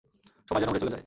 সময় 0.47 0.61
যেন 0.61 0.69
উড়ে 0.69 0.79
চলে 0.79 0.91
যায়। 0.91 0.99